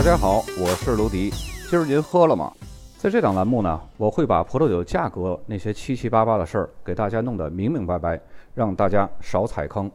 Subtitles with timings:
[0.00, 1.28] 大家好，我是卢迪。
[1.68, 2.50] 今儿您喝了吗？
[2.96, 8.18] 在这档栏目呢，我会把葡萄酒价格那些七七八八的事儿给大家弄得明明白白，
[8.54, 9.92] 让大家少踩坑。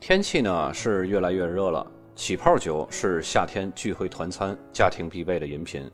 [0.00, 1.86] 天气呢是越来越热了，
[2.18, 5.88] 起泡酒是夏天聚会团餐、家庭必备的饮品。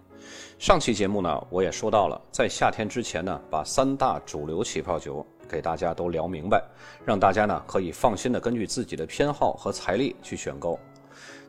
[0.59, 6.65] 上期节目呢，我也说到了，在夏天之前呢，把三大主流起泡酒给大家都聊明白，
[7.05, 10.81] 让大家呢可以放心的根据自己的偏好和财力去选购。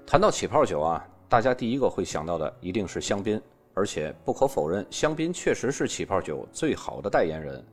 [0.06, 3.42] 谈到起泡酒啊，大家第一个会想到的一定是香槟，
[3.74, 7.66] 而且不可否认，香槟确实是起泡酒最好的代言人。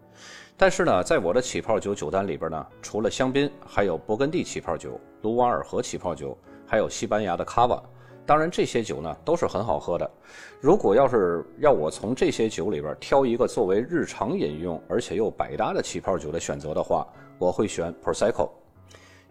[0.56, 6.38] 但是呢，在我的起泡酒酒单里边呢，除了香槟，还有勃艮第起泡酒、卢瓦尔河起泡酒，
[6.72, 7.82] 还有西班牙的卡瓦。
[8.24, 10.10] 当然，这些酒呢都是很好喝的。
[10.58, 17.06] 如果要是要我从这些酒里边挑一个作为日常饮用，而且又百搭的起泡酒的选择的话，
[17.38, 18.48] 我会选 Prosecco，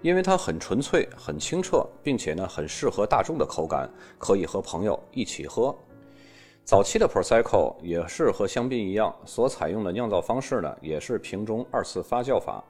[0.03, 5.75] 因为它很纯粹、很清澈，并且呢很适合大众的口感，可以和朋友一起喝。
[6.63, 12.63] 早期的 Prosecco 也是和香槟一样，所采用的酿造方式呢也是瓶中二次发酵法。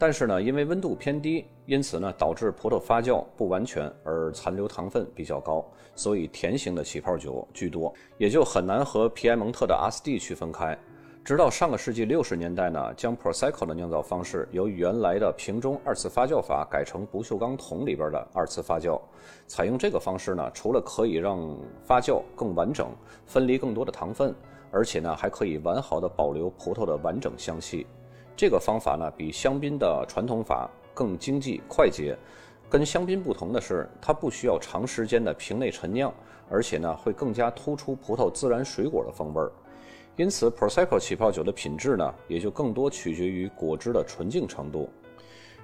[0.00, 5.62] 但是呢，因为温度偏低，因此呢，导致葡萄发酵不完全，而残留糖分比较高，
[5.94, 10.74] 所以甜型的起泡酒居多，也就很难和皮埃蒙特的阿斯蒂区分开。
[11.22, 18.98] 直到上个世纪六十年代呢，将 Prosecco 的酿造方式由原来的瓶中二次发酵法改成不锈钢桶里边的二次发酵。
[19.46, 22.88] 采用这个方式呢，除了可以让发酵更完整，
[23.26, 24.34] 分离更多的糖分，
[24.70, 27.86] 而且呢，还可以完好的保留葡萄的完整香气。
[28.36, 32.16] 这个方法呢，比香槟的传统法更经济快捷。
[32.68, 36.14] 跟香槟不同的是，它不需要长时间的瓶内陈酿，
[36.48, 39.50] 而且呢，会更加突出葡萄自然水果的风味儿。
[40.16, 44.88] 因此，Prosecco 起泡酒的品质呢，也就更多取决于果汁的纯净程度。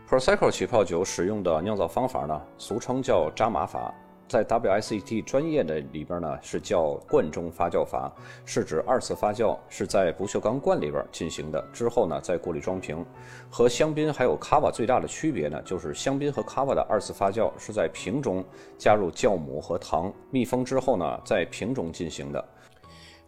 [0.08, 3.94] Prosecco 起泡酒使用的酿造方法呢，俗称叫扎马法。
[4.28, 8.12] 在 WSET 专业的里边呢，是叫罐中发酵法，
[8.44, 13.04] 是指二次发酵是在不锈钢罐里边进行的，之后呢再过滤装瓶。
[13.48, 18.44] 和香槟还有卡瓦最大的区别呢，就是香槟和卡瓦的二次发酵是在瓶中
[18.76, 22.44] 加入酵母和糖，密封之后呢，在瓶中进行的。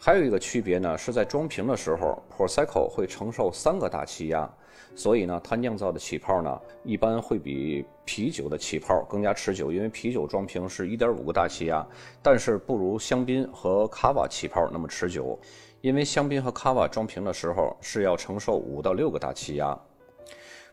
[0.00, 4.48] 还有一个区别呢，是在装瓶的时候，Prosecco 会承受三个大气压，
[4.98, 9.70] 所以呢，它酿造的起泡呢，一般会比啤酒的起泡更加持久。
[9.70, 11.86] 因为啤酒装瓶是一点五个大气压，
[12.20, 15.38] 但是不如香槟和卡瓦起泡那么持久，
[15.82, 19.78] 因为香槟和卡瓦装瓶的时候是要承受五到六个大气压。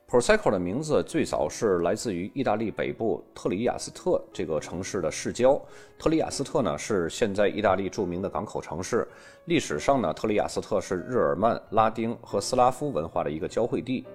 [0.07, 5.59] Prosecco 的名字最早是来自于意大利北部特里亚斯特这个城市的市郊。
[5.97, 9.07] 特里亚斯特呢是现在意大利著名的港口城市。
[9.45, 14.05] 历史上呢，特里亚斯特是日耳曼、拉丁和斯拉夫文化的一个交汇地。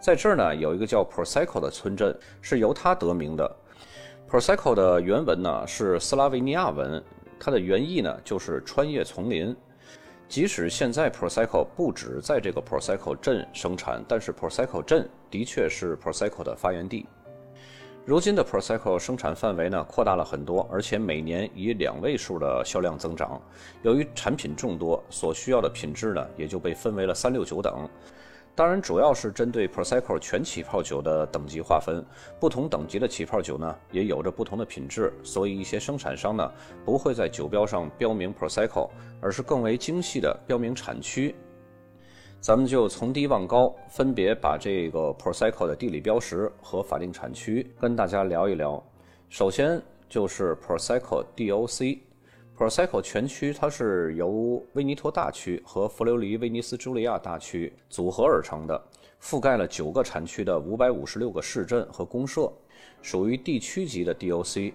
[0.00, 3.56] 在这儿呢，有一个叫 Prosecco 的村镇，是由它得名的。
[4.28, 7.00] Prosecco 的原文呢是斯拉维尼亚文，
[7.38, 9.56] 它的原意呢就是穿越丛林。
[10.28, 17.06] 即使现在 Prosecco 不止在这个 Prosecco 镇生产，但是 Prosecco 镇的确是 Prosecco 的发源地。
[18.04, 23.40] 如今的 Prosecco 生产范围呢扩大了很多，而且每年以两位数的销量增长。
[23.82, 27.88] 由于产品众多，所需要的品质呢也就被分为了三六九等。
[28.58, 32.04] 当然，主要是针对 Prosecco 全起泡酒的等级划分，
[32.40, 36.52] 不同等级的起泡酒呢，也有着不同的品质，所以一些生产商呢，
[36.84, 41.36] 不会在酒标上标明 Prosecco，而是更为精细的标明产区。
[42.40, 48.82] 咱们就从低往高，分别把这个 Prosecco 的地理标识和法定产区跟大家聊一聊。
[49.28, 52.07] 首先就是 Prosecco DOC。
[52.58, 58.82] Prosecco 全区它是由威尼托大区和佛留里威尼斯朱利亚大区组合而成的，
[59.22, 62.52] 覆盖了九个产区的五百五十六个市镇和公社，
[63.00, 64.72] 属于地区级的 DOC。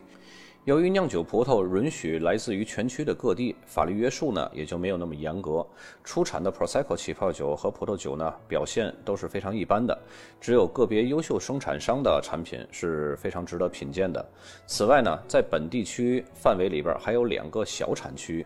[0.66, 5.66] 由于酿酒葡萄允许来自于全区的各地，法律约束呢也就没有那么严格。
[6.06, 9.98] 出产的 Prosecco 起泡酒和葡萄酒呢表现都是非常一般的，
[10.40, 14.26] 只有个别优秀生产商的产品是非常值得品鉴的。
[14.66, 18.46] 此外呢，在本地区范围里边还有两个小产区，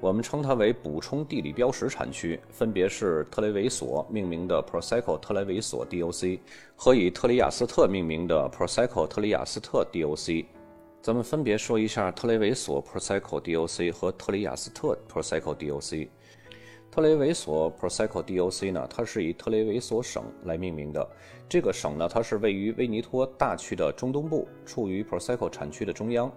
[0.00, 6.40] 我们称它为补充地理标识产区，分别是特雷维索命名的 Prosecco 特雷维索 DOC
[6.74, 10.44] 和以特里亚斯特命名的 Prosecco 特里亚斯特 DOC。
[11.02, 16.08] 咱们分别说一下特雷维索 Prosecco DOC 和特里亚斯特 Prosecco DOC。
[16.92, 21.04] 特雷维索 Prosecco DOC 呢，它是以特雷维索省来命名的。
[21.48, 26.32] 这个省呢，它是位于威尼托大区的中东部，处于 Prosecco 产区的中央，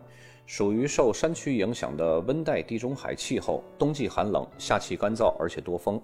[0.47, 6.01] 属于受山区影响的温带地中海气候，冬季寒冷，夏季干燥，而且多风。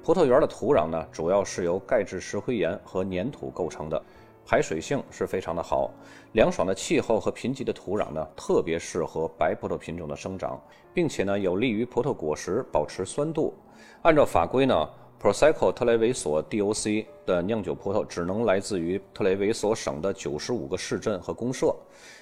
[0.00, 4.00] 葡萄园的土壤呢，主要是由钙质石灰岩和粘土构成的。
[4.50, 5.88] 排水性是非常的好，
[6.32, 10.60] 凉爽的气候和贫瘠的土壤呢，特别适合白葡萄品种的生长，
[10.92, 13.54] 并且呢，有利于葡萄果实保持酸度。
[14.02, 14.74] 按照法规呢
[15.22, 21.72] ，Prosecco 特雷维索 DOC 的酿酒葡萄只能来自于特雷维索省的九十五个市镇和公社，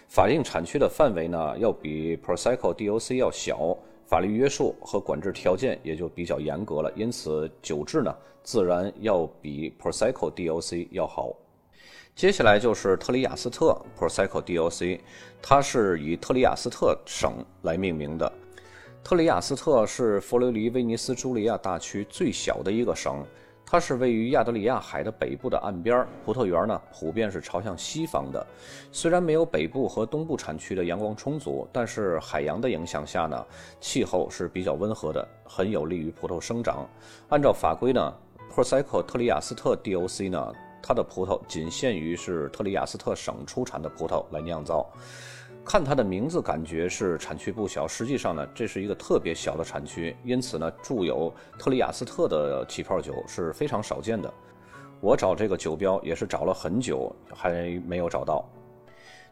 [0.07, 3.75] 法定产区的范围呢，要比 Prosecco DOC 要小，
[4.05, 11.35] 法律约束和管制条件也就比较严格了，因此酒质呢，自然要比 Prosecco DOC 要好。
[12.19, 14.99] 接下来就是特里亚斯特 Prosecco DOC，
[15.41, 18.33] 它是以特里亚斯特省来命名的。
[19.05, 23.25] 特里亚斯特是佛罗里威尼斯朱利亚大区最小的一个省，
[23.65, 26.05] 它是位于亚得里亚海的北部的岸边。
[26.25, 28.45] 葡萄园呢，普遍是朝向西方的。
[28.91, 33.47] 虽然没有北部和东部产区的阳光充足，但是海洋的影响下呢，
[33.81, 36.85] 气候是比较温和的，很有利于葡萄生长。
[37.29, 38.13] 按照法规呢
[38.53, 40.53] ，Prosecco 特里亚斯特 DOC 呢。
[40.89, 44.91] 它的葡萄仅限于是特里亚斯特省出产的葡萄来酿造。
[45.63, 50.17] 看它的名字，感觉是产区不小，实际上呢，这是一个特别小的产区。
[50.25, 54.33] 因此呢，注有特里亚斯特的起泡酒是非常少见的。
[55.03, 58.49] 我找这个酒标也是找了很久，还没有找到。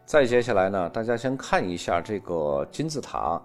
[0.05, 3.41] 再接下来呢，大家先看一下这个金字塔。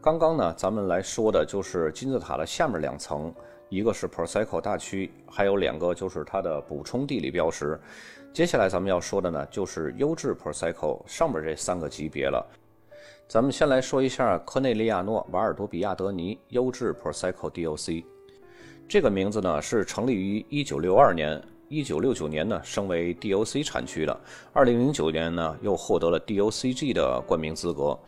[0.00, 3.34] 刚刚呢，咱们来说的就是金字塔的下面两层。
[3.68, 7.78] 一个是 Prosecco 大区，还有两个就是它的补充地理标识。
[8.32, 12.44] 接下来咱们要说的呢，就是优质 Prosecco 上面这三个级别了。
[13.26, 18.04] 咱们先来说一下科内利亚诺瓦尔多比亚德尼优质 Prosecco DOC。
[18.88, 24.20] 这个名字呢是成立于1962年，1969年呢升为 DOC 产区的
[24.54, 27.98] ，2009年呢又获得了 DOCG 的冠名资格。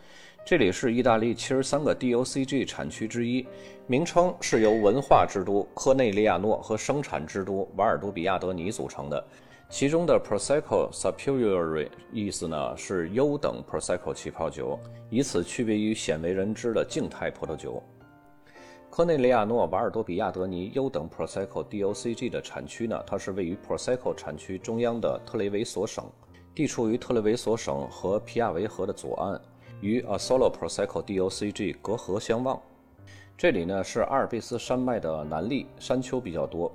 [0.42, 3.46] 这里是意大利七十三个 DOCG 产区之一，
[3.86, 9.22] 名称是由文化之都科内利亚诺和生产之都瓦尔多比亚德尼组成的。
[9.68, 14.76] 其中的 Prosecco Superior 意思呢是优等 Prosecco 起泡酒，
[15.08, 17.80] 以此区别于鲜为人知的静态葡萄酒。
[18.90, 26.04] 科内利亚诺瓦尔多比亚德尼优等 Prosecco DOCG 的产区呢，它是位于 Prosecco 产区中央的特雷维索省，
[26.52, 29.40] 地处于特雷维索省和皮亚维河的左岸。
[29.80, 32.60] 与 Asolo Prosecco DOCG 隔河相望，
[33.36, 36.70] 这里呢是阿尔卑斯山脉的南麓，山丘比较多。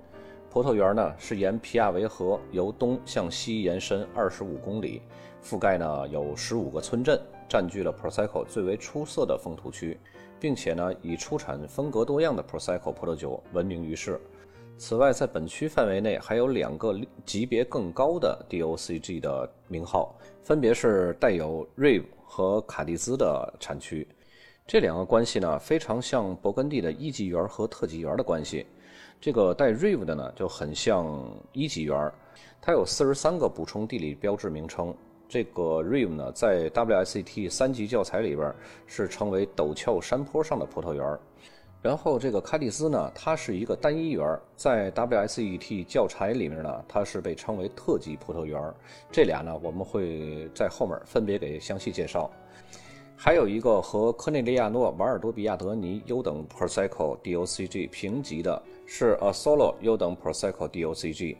[0.49, 5.01] 葡萄园呢是沿皮亚维河由东向西延伸二十五公里，
[5.43, 9.99] 覆盖呢有十五个村镇，占据了 Prosecco 最为出色的风土区，
[10.39, 14.19] 并且呢以出产风格多样的 Prosecco 葡萄酒闻名于世。
[14.77, 20.13] 此外，在本区范围内还有两个级别更高的 DOCG 的名号，
[20.43, 22.03] 分别是带有 Rive
[22.35, 24.05] 和卡蒂兹的产区。
[24.67, 28.67] 这两个关系呢，非常像勃艮第的一级园和特级园的关系。
[29.21, 31.17] 这个带 Rive 的呢，就很像
[31.53, 32.11] 一级园，
[32.61, 34.93] 它有四十三个补充地理标志名称。
[35.29, 38.53] 这个 Rive 呢，在 WSET 三级教材里边
[38.85, 41.17] 是称为陡峭山坡上的葡萄园。
[41.85, 48.59] 然后这个卡蒂斯呢，它是一个单一园，在 WSET 教材里面呢，它是被称为特级葡萄园。
[49.11, 52.27] 这俩呢，我们会在后面分别给详细介绍。
[53.15, 61.37] 还有一个和科内利亚诺瓦尔多比亚德尼优等 Prosecco DOCG 平级的是 Asolo 优等 Prosecco DOCG。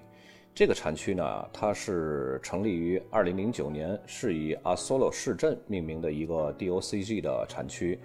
[0.54, 8.00] 这个产区呢，它是成立于2009年，是以 Asolo 市镇命名的一个 DOCG 的产区。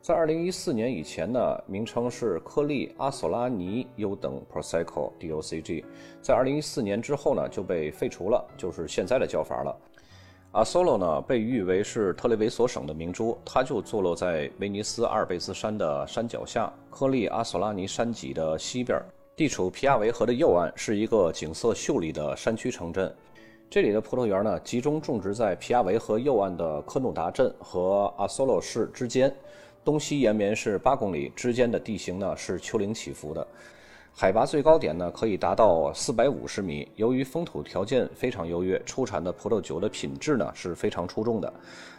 [0.00, 5.84] 在二零一四年以前呢，名称是科利阿索拉尼优等 Prosecco DOCG，
[6.22, 9.76] 在二零一四年之后呢，就被废除了，就是现在的叫法了。
[10.52, 18.98] 阿索洛呢，被誉为是特雷维索省的明珠，它就坐落在威尼斯阿尔卑斯山的山脚下，科利阿索拉尼山脊的西边，
[19.36, 23.14] 地处皮亚维河的右岸，是一个景色秀丽的山区城镇。
[23.68, 29.34] 这里的葡萄园呢，集中种植在皮亚维河右岸的科努达镇和阿索洛市之间。
[29.88, 33.46] 东西延绵是八公里，之间的地形呢是丘陵起伏的，
[34.12, 36.86] 海拔最高点呢可以达到四百五十米。
[36.96, 41.50] 由于风土条件非常优越，出产的葡萄酒的品质呢是非常出众的。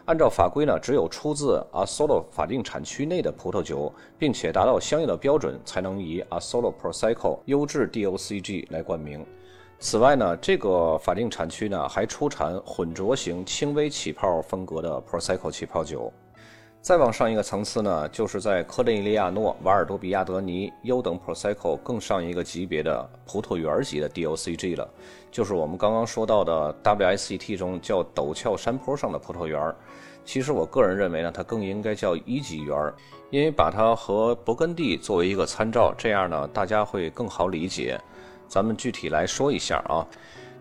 [0.05, 9.25] 按照法规呢，只有出自 Asolo 法定产区内的葡萄酒，并且达到相应的标准，才能以 Asolo Prosecco 优质 DOCG 来冠名。
[9.79, 16.13] 此外呢，这个法定产区呢还出产混浊型轻微起泡风格的 Prosecco 起泡酒。
[16.89, 24.89] 再往上一个层次呢，就是在科内利亚诺、瓦尔多比亚德尼优等 Prosecco 更上一个级别的葡萄园级的 DOCG 了，
[25.29, 29.71] 就是我们刚刚说到的 WSET 中叫陡峭山坡上的葡萄园。
[30.25, 32.75] 其实我个人认为呢，它更应该叫一级园，
[33.29, 38.01] 因为把它和勃艮第作为一个参照，这样呢大家会更好理解。
[38.47, 40.01] 咱们具体来说一下啊。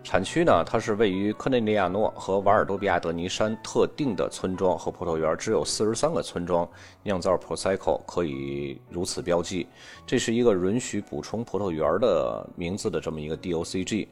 [0.01, 6.67] 产区呢，它是位于科内利亚诺和瓦尔多比亚德尼山特定的村庄和葡萄园，只有四十三个村庄
[7.03, 9.67] 酿造 Prosecco 可以如此标记。
[10.07, 14.07] 这是一个允许补充葡萄园的名字的这么一个 DOCG。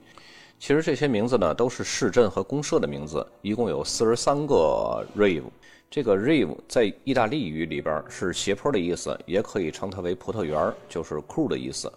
[0.60, 5.44] 其实这些名字呢，都是市镇和公社的名字，一共有四十三个 Rive。
[5.89, 11.91] 这个 Rive 在意大利语里边是斜坡的意思，也可以称它为葡萄园，就是库的意思。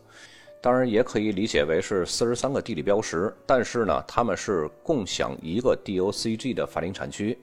[0.62, 7.38] 当然也可以理解为是四十三个地理标识，但是呢，他们是共享一个 DOCG 的法定产区。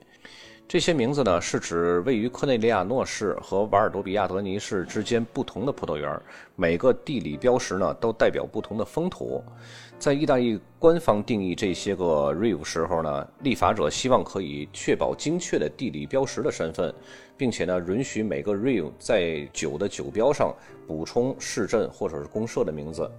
[0.68, 6.20] 这些名字呢，是指位于科内利亚诺市和瓦尔多比亚德尼市之间不同的葡萄园。
[6.56, 9.42] 每个地理标识呢，都代表不同的风土。
[9.98, 16.94] 在意大利官方定义这些个 Rive 时候呢，立法者希望可以确保精确的地理标识的身份，
[17.36, 20.54] 并且呢，允许每个 Rive 在酒的酒标上
[20.86, 23.10] 补充市镇或者是公社的名字。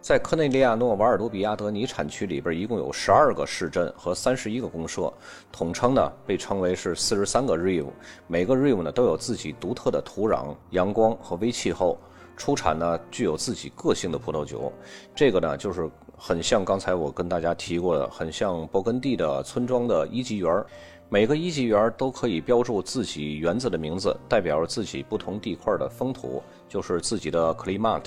[0.00, 5.12] 在科内利亚诺瓦尔多比亚德尼产区里边，一共有十二个市镇和三十一个公社，
[5.50, 7.90] 统称呢被称为是四十三个 Rive。
[8.28, 11.98] 每个 Rive 呢都有自己独特的土壤、阳光和微气候，
[12.36, 14.70] 出产呢具有自己个性的葡萄酒。
[15.14, 20.64] 这个呢就是很像刚才我跟大家提过的，很像勃艮第的村庄的一级园。
[21.10, 28.02] 每个一级园都可以标注自己园子的名字，代表着自己不同地块的风土，就是自己的 climat。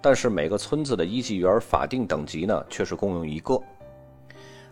[0.00, 3.60] 但是每个村子的一级园法定等级呢，却是共用一个。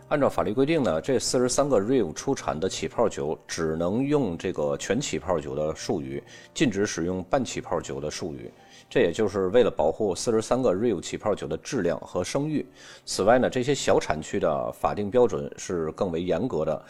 [0.09, 6.21] 按照法律规定呢，这四十三个 Rive 出产的起泡酒只能用这个全起泡酒的术语，
[6.53, 8.51] 禁止使用半起泡酒的术语。
[8.89, 12.63] 这也就是为了保护四十三个 Rive 起泡酒的质量和声誉。
[13.05, 16.85] 此外呢，这些小产区的法定标准是更为严格的。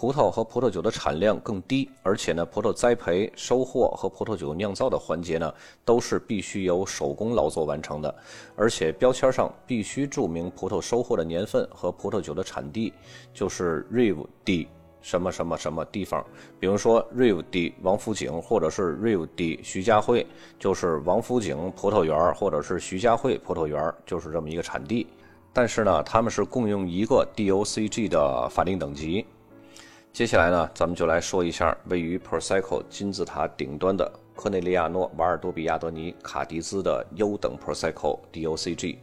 [0.00, 5.52] 葡萄和葡萄酒的产量更低，而且呢，葡萄栽培、收获和葡萄酒酿造的环节呢，
[5.84, 8.14] 都是必须由手工劳作完成的。
[8.56, 12.94] 而且标签上必须注明葡萄收获的年份和葡萄酒的产地，
[13.34, 14.66] 就是 Rive di
[15.02, 16.24] 什么什么什么地方。
[16.58, 20.26] 比如说 Rive di 王府井，或者是 Rive di 徐家汇，
[20.58, 25.06] 就是王府井葡萄园，或者是徐家汇葡萄园，就是这么一个产地。
[25.52, 29.26] 但是呢，他们是共用一个 DOCG 的法定等级。
[30.12, 38.98] 接下来呢，咱们就来说一下位于 Prosecco 金字塔顶端的科内利亚诺瓦尔多比亚德尼卡迪兹的优等 Prosecco DOCG。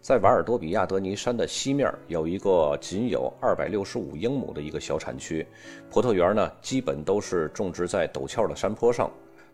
[0.00, 5.46] 在瓦尔多比亚德尼山的西面有一个仅有265英亩的一个小产区，
[5.90, 9.10] 葡萄园呢基本都是种植在陡峭的山坡上，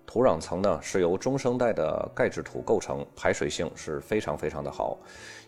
[0.06, 4.96] 土壤层呢是由中生代的钙质土构成，排水性是非常非常的好。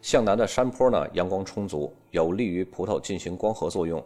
[0.03, 4.05] 向南的山坡呢阳光充足，有利于葡萄进行光合作用。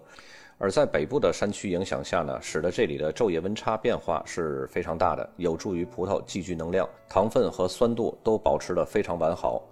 [0.61, 9.63] 而在北部的山区影响下呢，使得这里的昼夜温差变化是非常大的，有助于葡萄积聚能量，糖分和酸度都保持得非常完好。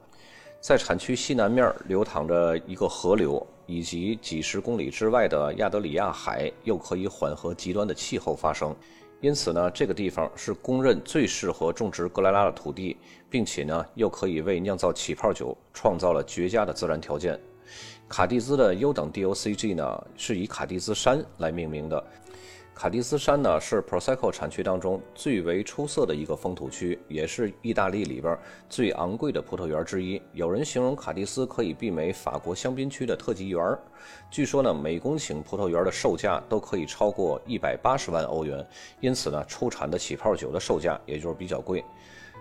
[0.61, 8.75] 在产区西南面流淌着一个河流，以及几十公里之外的亚德里亚海，又可以缓和极端的气候发生。
[9.21, 12.97] 因此呢，这个地方是公认最适合种植格莱拉的土地，
[13.29, 17.41] 并且呢，又可以为酿造起泡酒创造了绝佳的自然条件。
[18.09, 22.03] 卡蒂兹的优等 DOCG 呢，是以卡蒂兹山来命名的。
[22.75, 30.21] 卡蒂兹山呢，是 Prosecco 产区当中最为出色的一个风土区，也是意大利里边最昂贵的葡萄园之一。
[30.35, 33.63] 有人形容卡蒂斯可以媲美法国香槟区的特级园。
[34.31, 38.63] 据说呢，每公顷葡萄园的售价都可以超过一百八十万欧元，
[39.01, 41.83] 因此呢，出产的起泡酒的售价也就是比较贵。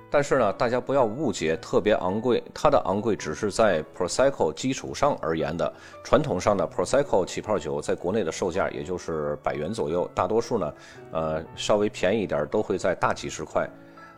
[0.09, 5.73] 但是呢，大家不要误解，特别昂贵，它的昂贵只是在 Prosecco 基础上而言的。
[6.03, 10.73] 传统上的 Prosecco 起泡酒在国内的售价也就是百元左右，大多数呢，
[11.11, 13.69] 呃，稍微便宜一点都会在大几十块。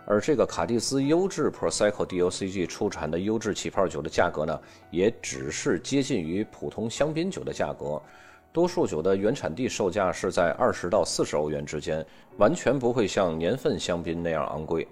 [0.05, 4.59] 而这个卡蒂斯优质 Prosecco DOCG 出产的优质起泡酒的价格呢，
[4.91, 7.99] 也只是接近于普通香槟酒的价格。
[8.53, 12.05] 多数酒的原产地售价是在二十到四十欧元之间，
[12.37, 14.87] 完全不会像年份香槟那样昂贵。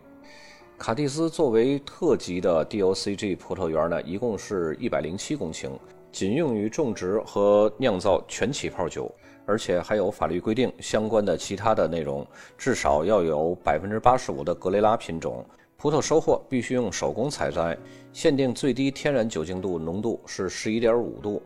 [0.77, 5.69] 卡蒂斯作为特级的 DOCG 葡萄园呢，一共是一百零七公顷，
[6.11, 9.09] 仅用于种植和酿造全起泡酒，
[9.45, 12.27] 而且还有法律规定相关的其他的内容，
[12.57, 15.43] 至少要有百分之八十五的格雷拉品种。
[15.77, 17.77] 葡萄收获必须用手工采摘，
[18.11, 21.41] 限定最低天然酒精度浓度是十一点五度。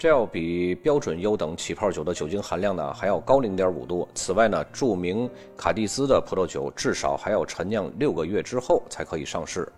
[0.00, 4.08] 这要比标准优等起泡酒的酒精含量呢还要高零点五度。
[4.14, 5.28] 此外呢，著名
[5.58, 9.70] 卡蒂斯的葡萄酒至少还要陈酿六个月之后才可以上市。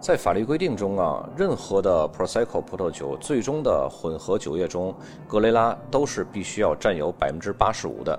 [0.00, 4.94] 在法律规定中啊，任何的 Prosecco 葡萄酒最终的混合酒液中，
[5.26, 8.18] 格雷拉都是必须要占有百分之八十五的。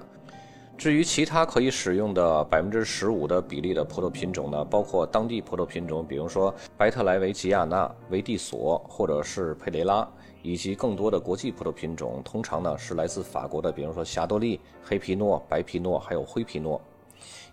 [0.77, 10.07] 至于其他可以使用的百分之十五的比例的葡萄品种呢，包括当地葡萄品种，比如说白特莱维吉亚纳、维蒂索或者是佩雷拉。
[10.41, 16.81] 以及更多的国际葡萄品种，通常呢是来自法国的，比如说霞多丽、黑皮诺、白皮诺，还有灰皮诺。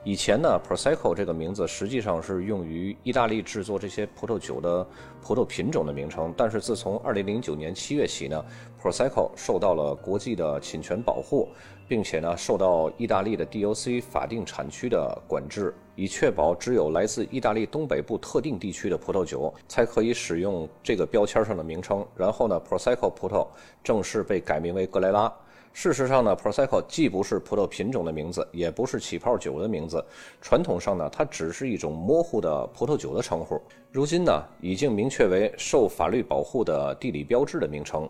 [0.04, 4.86] 以前呢，Prosecco 这个名字实际上是用于意大利制作这些葡萄酒的
[5.20, 6.32] 葡萄品种的名称。
[6.36, 8.44] 但是自从2009年7月起呢
[8.80, 11.48] ，Prosecco 受到了国际的侵权保护，
[11.88, 22.06] 并且呢受到意大利的 DOC 法定产区的管制，以确保只有来自意大利东北部特定地区的葡萄酒才可以使用这个标签上的名称。
[22.16, 23.46] 然后呢，Prosecco 葡萄
[23.82, 25.32] 正式被改名为格雷拉。
[25.72, 30.02] 事实上呢，Prosecco 既不是葡萄品种的名字，也不是起泡酒的名字。
[30.40, 33.60] 传统上呢，它只是一种模糊的葡萄酒的称呼。
[33.92, 38.08] 如今呢，已经明确为受法律保护的地理标志的名称。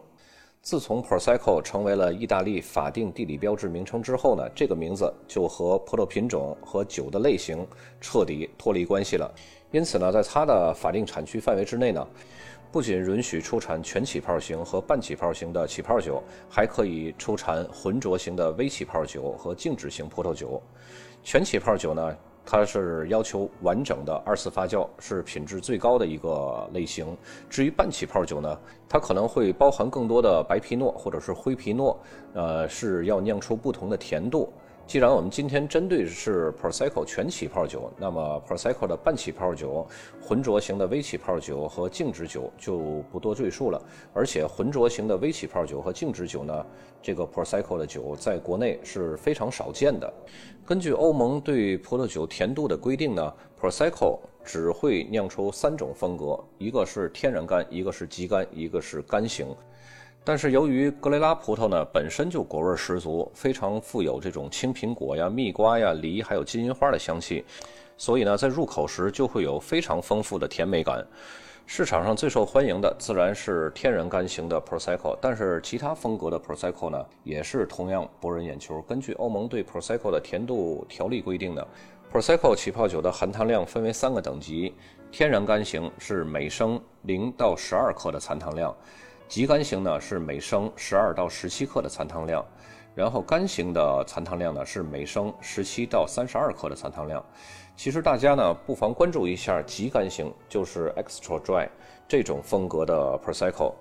[0.67, 7.65] 自从 Prosecco 成为了意大利法定地理标志名称之后呢，这个名字就和葡萄品种和酒的类型
[8.01, 9.33] 彻底脱离关系了。
[9.71, 12.05] 因此呢，在它的法定产区范围之内呢。
[12.73, 16.21] 不仅允许出产全起泡型和半起泡型的起泡酒，
[16.51, 20.61] 还可以出产浑浊型的微起泡酒和静止型葡萄酒。
[21.23, 27.17] 全起泡酒呢，它是要求完整的二次发酵，是品质最高的一个类型。
[27.51, 28.57] 至于半起泡酒呢，
[28.89, 31.99] 它可能会包含更多的白皮诺或者是灰皮诺，
[32.33, 34.53] 呃，是要酿出不同的甜度。
[34.87, 39.85] 既然我们今天针对的是 Prosecco 全起泡酒，那么 Prosecco 的半起泡酒、
[40.23, 42.79] 浑浊型的微起泡酒和静止酒就
[43.11, 43.83] 不多赘述了。
[44.15, 46.65] 而且浑浊型的微起泡酒和静止酒呢，
[47.03, 50.13] 这个 Prosecco 的酒在国内是非常少见的。
[50.65, 59.49] 根据欧盟对葡萄酒甜度的规定呢，Prosecco 只会酿出三种风格，一个是天然干，一个是极干，一个是干型。
[60.29, 67.45] 但是由于格雷拉葡萄呢本身就果味十足，非常富有这种青苹果呀、蜜瓜呀、梨还有金银花的香气，
[67.97, 71.07] 所以呢在入口时就会有非常丰富的甜美感。
[71.65, 78.83] 市场上最受欢迎的自然是天然干型的 Prosecco，但是其他风格的 Prosecco 呢也是同样博人眼球。
[78.83, 81.65] 根据欧盟对 Prosecco 的甜度条例规定呢
[82.13, 84.75] ，Prosecco 起泡酒的含糖量分为三个等级，
[85.13, 88.75] 天然干型是每升零到十二克的残糖量。
[89.29, 92.45] 极干型呢是每升十二到十七克的残糖量，
[92.95, 97.25] 然后干型的残糖量呢是每升十七到三十二克的残糖量。
[97.77, 101.69] 其实大家呢不妨关注一下极干型，就是 extra dry
[102.09, 103.75] 这种风格的 Prosecco。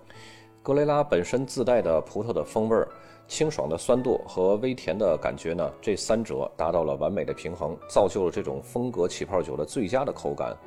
[0.64, 2.88] 格雷拉本身自带的葡萄的风味儿、
[3.28, 10.58] 清爽的酸度和微甜的感觉呢，这三者达到了完美的平衡，造就了这种风格起泡酒的最佳的口感。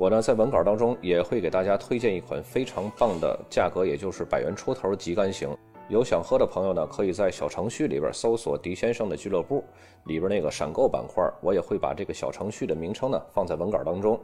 [0.00, 5.54] 我呢，在文稿当中也会给大家推荐一款非常棒的，价格也就是百元出头极干型。
[5.90, 9.62] 有想喝的朋友呢，可以在小程序里边搜索“狄先生的俱乐部”
[10.08, 14.18] 里边那个闪购板块，我也会把这个小程序的名称呢放在文稿当中。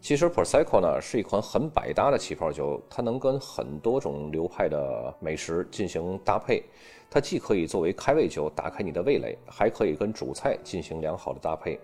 [0.00, 6.62] 其实 Prosecco 呢是一款很百搭的起泡酒，它能跟很多种流派的美食进行搭配。
[7.10, 11.76] 它既可以作为开胃酒打开你的味蕾，还可以跟主菜进行良好的搭配。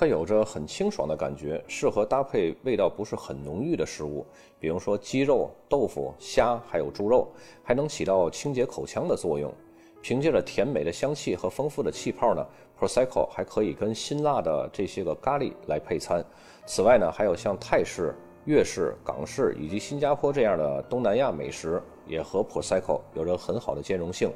[0.00, 4.24] 它有着很清爽的感觉，适合搭配味道不是很浓郁的食物，
[4.60, 7.26] 比如说鸡肉、豆腐、虾，还有猪肉，
[7.64, 9.52] 还能起到清洁口腔的作用。
[10.00, 12.46] 凭借着甜美的香气和丰富的气泡呢
[12.78, 16.24] ，Prosecco 还可以跟辛辣的这些个咖喱来配餐。
[16.64, 24.30] 此外呢，还有像泰式、粤式、港式以及新加坡这样的东南亚美食，也和 Prosecco 有着很好的兼容性。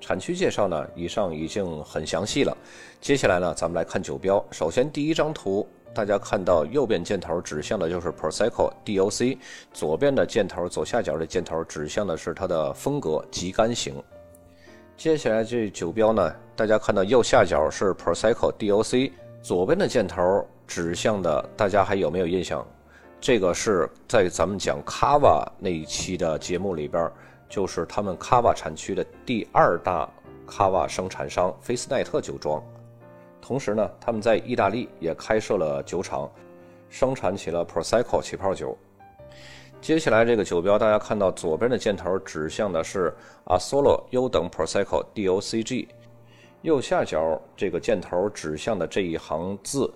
[0.00, 2.56] 产区介绍呢，以上已经很详细了。
[3.00, 4.44] 接下来呢，咱们来看酒标。
[4.50, 9.38] 首先，第一张图，大家看到右边箭头指向的就是 Prosecco DOC，
[9.72, 13.94] 左边的箭头左下角的箭头指向的是它的风格极干型。
[14.96, 20.46] 接下来这酒标呢，大家看到右下角是 Prosecco DOC，左边的箭头。
[20.70, 22.64] 指向的大家还有没有印象？
[23.20, 27.10] 这个是在咱们讲卡瓦那一期的节目里边，
[27.50, 30.08] 就是他们卡瓦产区的第二大
[30.46, 32.62] 卡瓦生产商菲斯奈特酒庄。
[33.42, 36.30] 同时呢，他们在意大利也开设了酒厂，
[36.88, 38.78] 生产起了 Prosecco 起泡酒。
[39.80, 43.12] 接下来这个酒标，大家看到左边的箭头指向的是
[43.46, 45.88] Asolo 优等 Prosecco DOCG，
[46.62, 49.92] 右下角这个箭头指向的这一行字。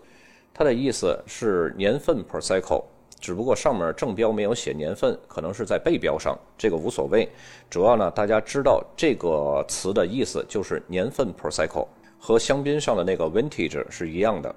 [0.55, 2.85] 它的意思是年份 Prosecco，
[3.25, 7.27] 只不过上面正标没有写年份，可能是在背标上，这个无所谓。
[7.71, 14.55] 主要呢，大家知道这个词的意思就是年份 Prosecco，和香槟上的那个 Vintage 是一样的。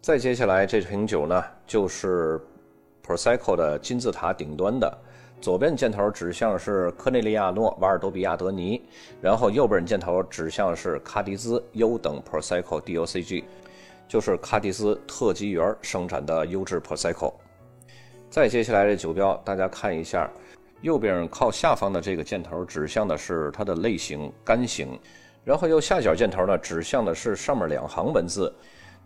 [0.00, 2.40] 再接下来这瓶酒呢，就是
[3.06, 4.90] Prosecco 的金字塔顶端的。
[5.42, 8.80] 左边箭头指向是科内利亚诺瓦尔多比亚德尼，
[9.20, 13.44] 然后右边箭头指向是卡迪兹优等 Prosecco DOCG，
[14.08, 17.34] 就是卡迪兹特级园生产的优质 Prosecco。
[18.34, 20.28] 再接下来这酒标，大家看一下，
[20.80, 24.98] 右边靠下方的这个箭头指向的是它的类型干型，
[25.44, 28.52] 然后右下角箭头呢指向的是上面两行文字，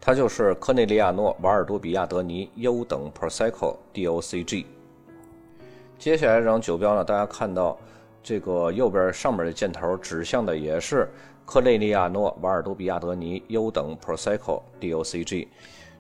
[0.01, 4.65] 它就是科内利亚诺瓦尔多比亚德尼优等 Prosecco DOCG。
[5.99, 7.79] 接下来这张酒标呢，大家看到
[8.23, 11.07] 这个右边上面的箭头指向的也是
[11.45, 15.49] 克内利亚诺瓦尔多比亚德尼优等 Prosecco DOCG，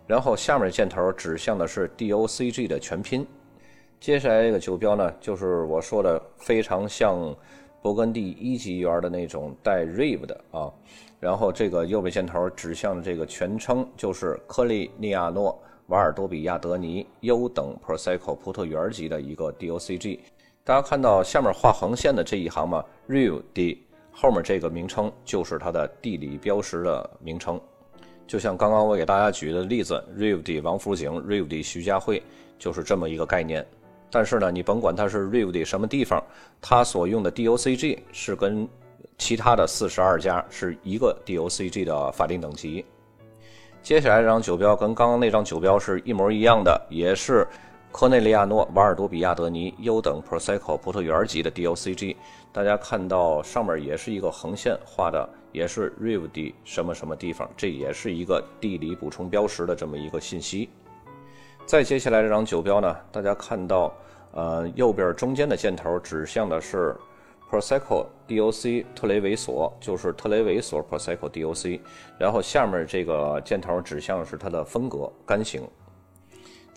[0.08, 3.24] 然后下面箭头指向的是 DOCG 的全拼。
[4.00, 7.16] 接下来这个酒标呢，就是我说的非常像
[7.82, 10.72] 勃艮第一级园的那种带 RIV 的啊，
[11.20, 15.56] 然后这个右边箭头指向的这个全称就是克利尼亚诺。
[15.88, 20.18] 瓦尔多比亚德尼优等 Prosecco 葡萄园级的一个 DOCG，
[20.62, 27.58] 大家看到下面画横线的这一行吗？Rive D 后面这个名称就是它的地理标识的名称，
[28.28, 32.22] 就像刚刚我给大家举的例子，Rive D 王府井，Rive D 徐家汇，
[32.58, 33.66] 就是这么一个概念。
[34.10, 36.22] 但是呢，你甭管它是 Rive D 什么地方，
[36.60, 38.68] 它所用的 DOCG 是跟
[39.16, 42.84] 其他的四十二家是一个 DOCG 的法定等级。
[43.82, 47.46] 接下来这张酒标跟刚刚那张酒标是一模一样的，也是
[47.90, 52.16] 科内利亚诺瓦尔多比亚德尼优等 Prosecco 葡萄园级的 DOCG。
[52.52, 60.68] 大家看到上面也是一个横线画的，也是 r i v d 什么什么地方，这也是一个地理补充标识的这么一个信息。
[61.66, 63.92] 再接下来这张酒标呢，大家看到，
[64.32, 66.96] 呃，右边中间的箭头指向的是。
[67.50, 71.80] Prosecco DOC 特雷维索就是特雷维索 Prosecco DOC，
[72.18, 75.66] 然后下面这个箭头指向是它的风格干型。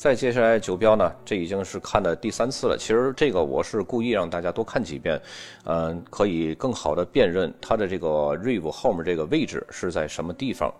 [0.01, 2.75] 再接下来酒标呢，这已经是看的第三次了。
[2.75, 5.21] 其实这个我是故意让大家多看几遍，
[5.65, 10.73] 嗯，可以更好的辨认它的这个 RIV 后面这个位置是在什么地方。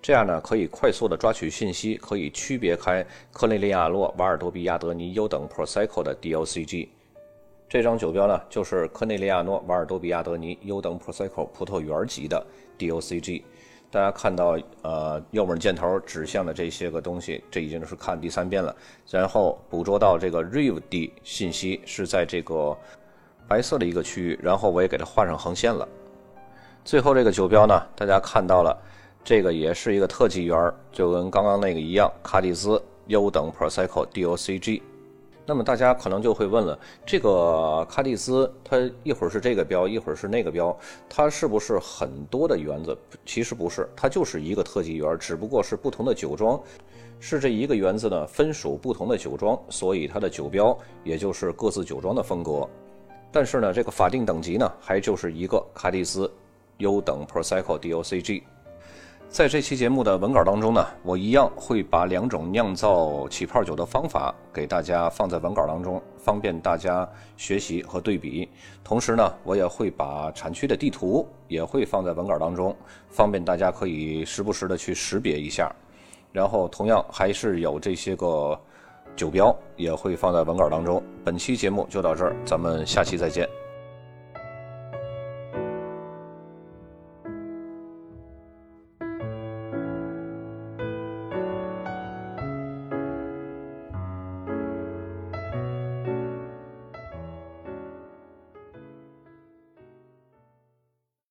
[0.00, 6.86] 这样呢，可以快速的抓取信息，可以区别开科内利亚诺瓦尔多比亚德尼优等 Prosecco 的 DOCG。
[7.68, 12.46] 这张酒标呢，就是科内利亚诺瓦尔多比亚德尼优等 Prosecco 葡萄园级的
[12.78, 13.42] DOCG。
[13.90, 18.74] 大家看到，呃，右面箭头指向的这些个东西，这已经是看第三遍了。
[19.10, 22.76] 然后捕捉到这个 Rive D 信息是在这个
[23.48, 25.88] 白色的一个区域，然后我也给它画上横线了。
[26.84, 28.76] 最后这个酒标呢，大家看到了，
[29.24, 34.82] 这个也是一个特级园，就跟刚刚那个一样，卡迪斯优等 Prosecco DOCG。
[35.50, 42.96] 那么大家可能就会问了，这个卡蒂斯它一会儿是这个标，一会儿是那个标，它是不是很多的园子？
[43.26, 46.60] 其实不是，它就是一个特级园，只不过是不同的酒庄，
[47.18, 52.64] 是这一个园子呢分属不同的酒庄，所以它的酒标也就是各自酒庄的风格。
[53.32, 56.32] 但是呢，这个法定等级呢还就是一个卡蒂斯
[56.78, 58.44] 优等 Prosecco DOCG。
[59.30, 68.48] 在这期节目的文稿当中呢，我一样会把两种酿造起泡酒的方法给大家放在文稿当中，方便大家学习和对比。
[68.82, 72.76] 同时呢，我也会把产区的地图也会放在文稿当中，
[73.08, 75.72] 方便大家可以时不时的去识别一下。
[76.32, 78.60] 然后同样还是有这些个
[79.14, 81.00] 酒标也会放在文稿当中。
[81.24, 83.48] 本期节目就到这儿，咱们下期再见。